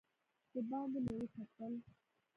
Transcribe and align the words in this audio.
دباندې 0.53 0.99
مې 1.05 1.13
وکتل. 1.17 1.73